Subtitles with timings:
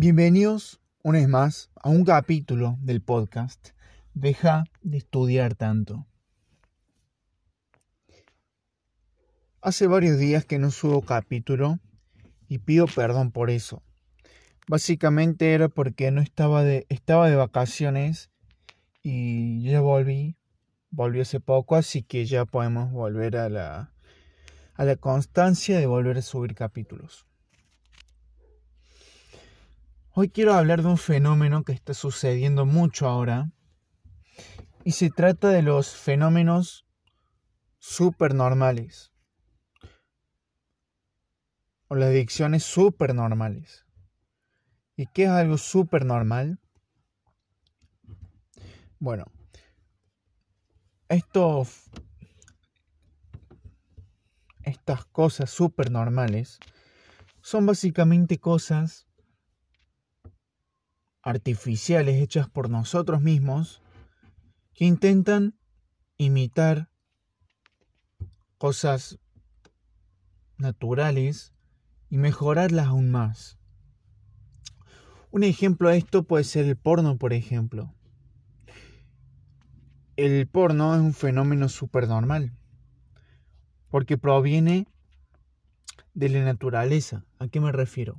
[0.00, 3.70] Bienvenidos una vez más a un capítulo del podcast
[4.14, 6.06] Deja de estudiar tanto.
[9.60, 11.80] Hace varios días que no subo capítulo
[12.46, 13.82] y pido perdón por eso.
[14.68, 18.30] Básicamente era porque no estaba de, estaba de vacaciones
[19.02, 20.36] y ya volví,
[20.92, 23.92] volví hace poco, así que ya podemos volver a la,
[24.74, 27.27] a la constancia de volver a subir capítulos.
[30.20, 33.52] Hoy quiero hablar de un fenómeno que está sucediendo mucho ahora
[34.82, 36.84] y se trata de los fenómenos
[37.78, 39.12] supernormales
[41.86, 43.86] o las adicciones supernormales.
[44.96, 46.58] ¿Y qué es algo supernormal?
[48.98, 49.24] Bueno,
[51.08, 51.84] estos,
[54.64, 56.58] estas cosas supernormales
[57.40, 59.07] son básicamente cosas
[61.28, 63.82] artificiales hechas por nosotros mismos
[64.72, 65.58] que intentan
[66.16, 66.88] imitar
[68.56, 69.18] cosas
[70.56, 71.52] naturales
[72.08, 73.58] y mejorarlas aún más.
[75.30, 77.94] Un ejemplo de esto puede ser el porno, por ejemplo.
[80.16, 82.56] El porno es un fenómeno supernormal
[83.90, 84.86] porque proviene
[86.14, 87.26] de la naturaleza.
[87.38, 88.18] ¿A qué me refiero?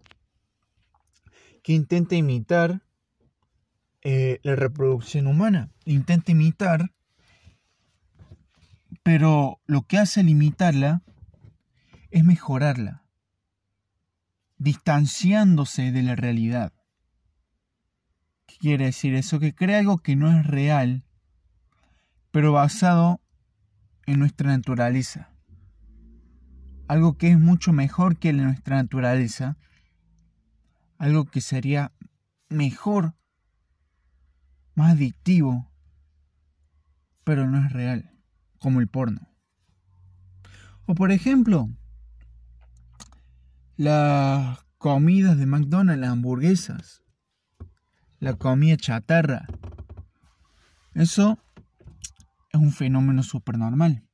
[1.64, 2.84] Que intenta imitar
[4.02, 5.70] eh, la reproducción humana.
[5.86, 6.92] Intenta imitar,
[9.04, 11.02] pero lo que hace al imitarla
[12.12, 13.04] es mejorarla,
[14.58, 16.74] distanciándose de la realidad.
[18.46, 19.40] ¿Qué quiere decir eso?
[19.40, 21.04] Que crea algo que no es real,
[22.32, 23.22] pero basado
[24.06, 25.30] en nuestra naturaleza.
[26.88, 29.58] Algo que es mucho mejor que nuestra naturaleza.
[30.98, 31.92] Algo que sería
[32.50, 33.14] mejor
[34.80, 35.70] más adictivo,
[37.26, 38.10] pero no es real,
[38.60, 39.28] como el porno.
[40.86, 41.70] O por ejemplo,
[43.76, 47.04] las comidas de McDonald's, las hamburguesas,
[48.20, 49.48] la comida chatarra.
[50.94, 51.38] Eso
[52.54, 53.22] es un fenómeno
[53.58, 54.08] normal,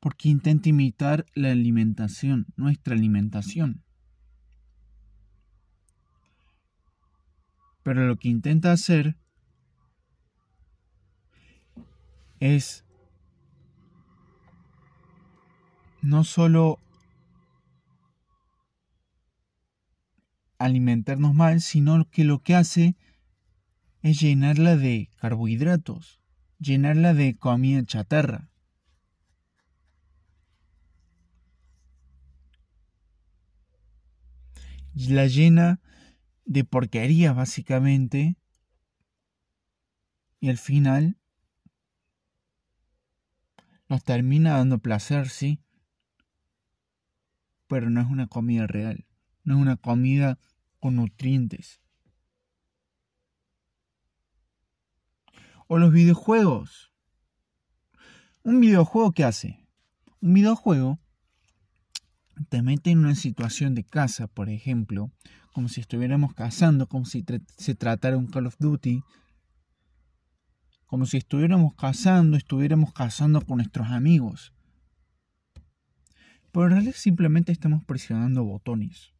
[0.00, 3.84] porque intenta imitar la alimentación, nuestra alimentación.
[7.84, 9.16] Pero lo que intenta hacer
[12.40, 12.84] es
[16.02, 16.78] no solo
[20.58, 22.96] alimentarnos mal, sino que lo que hace
[24.02, 26.20] es llenarla de carbohidratos,
[26.58, 28.50] llenarla de comida chatarra.
[34.94, 35.80] La llena
[36.44, 38.36] de porquería básicamente
[40.40, 41.17] y al final
[43.88, 45.60] nos termina dando placer, sí,
[47.66, 49.06] pero no es una comida real,
[49.44, 50.38] no es una comida
[50.78, 51.80] con nutrientes.
[55.66, 56.92] O los videojuegos.
[58.42, 59.68] ¿Un videojuego qué hace?
[60.20, 60.98] Un videojuego
[62.48, 65.10] te mete en una situación de casa, por ejemplo,
[65.52, 67.24] como si estuviéramos cazando, como si
[67.56, 69.02] se tratara un Call of Duty,
[70.88, 74.54] como si estuviéramos cazando, estuviéramos cazando con nuestros amigos.
[76.50, 79.12] Pero en realidad simplemente estamos presionando botones.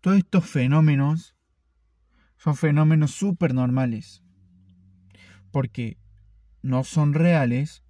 [0.00, 1.36] Todos estos fenómenos
[2.38, 4.22] son fenómenos súper normales.
[5.50, 5.98] Porque
[6.62, 7.84] no son reales,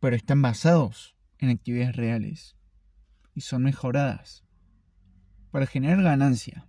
[0.00, 2.56] pero están basados en actividades reales
[3.34, 4.43] y son mejoradas
[5.54, 6.66] para generar ganancia.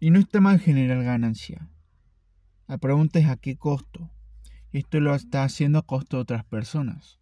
[0.00, 1.68] Y no está mal generar ganancia.
[2.66, 4.10] La pregunta es a qué costo.
[4.72, 7.20] Esto lo está haciendo a costo de otras personas.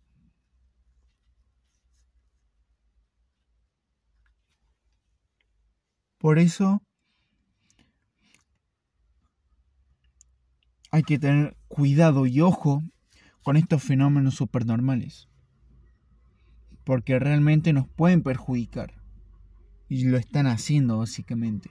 [6.16, 6.80] Por eso
[10.92, 12.80] hay que tener cuidado y ojo
[13.42, 15.28] con estos fenómenos supernormales
[16.86, 18.94] porque realmente nos pueden perjudicar.
[19.88, 21.68] Y lo están haciendo básicamente.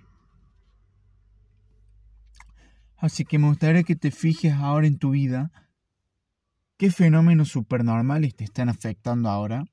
[2.98, 5.54] Así que me gustaría que te fijes ahora en tu vida
[6.76, 9.64] qué fenómenos supernormales te están afectando ahora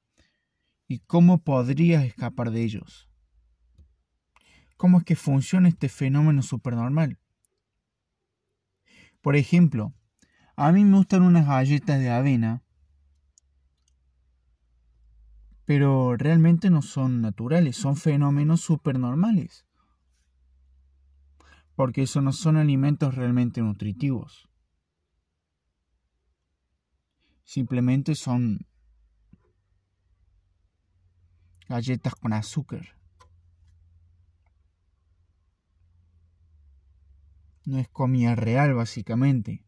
[0.87, 3.09] y cómo podrías escapar de ellos.
[4.77, 7.19] ¿Cómo es que funciona este fenómeno supernormal?
[9.21, 9.93] Por ejemplo,
[10.55, 12.63] a mí me gustan unas galletas de avena
[15.75, 19.65] pero realmente no son naturales, son fenómenos supernormales.
[21.75, 24.51] Porque eso no son alimentos realmente nutritivos.
[27.45, 28.67] Simplemente son
[31.71, 32.95] galletas con azúcar.
[37.65, 39.65] No es comida real, básicamente.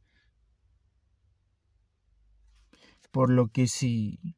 [3.11, 4.34] Por lo que si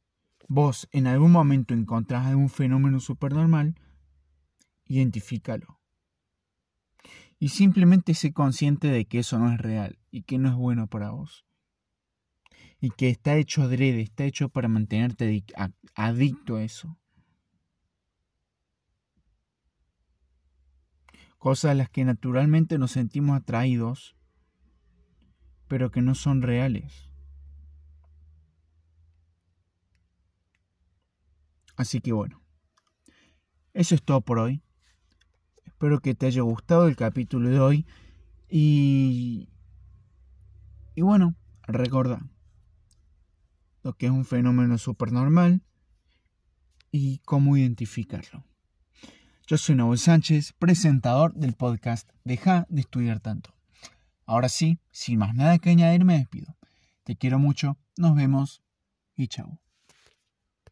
[0.49, 3.75] vos en algún momento encontrás algún fenómeno supernormal,
[4.87, 5.81] identifícalo.
[7.39, 10.87] Y simplemente sé consciente de que eso no es real y que no es bueno
[10.87, 11.45] para vos.
[12.81, 15.45] Y que está hecho adrede, está hecho para mantenerte
[15.95, 16.99] adicto a eso.
[21.39, 24.17] Cosas a las que naturalmente nos sentimos atraídos,
[25.69, 27.06] pero que no son reales.
[31.76, 32.43] Así que bueno,
[33.75, 34.62] eso es todo por hoy.
[35.64, 37.87] Espero que te haya gustado el capítulo de hoy.
[38.49, 39.50] Y,
[40.94, 41.34] y bueno,
[41.67, 42.26] recuerda
[43.82, 45.62] lo que es un fenómeno supernormal
[46.90, 48.44] y cómo identificarlo.
[49.46, 53.55] Yo soy Nahuel Sánchez, presentador del podcast Deja de estudiar tanto.
[54.25, 56.56] Ahora sí, sin más nada que añadir, me despido.
[57.05, 58.62] Te quiero mucho, nos vemos
[59.14, 59.61] y chao.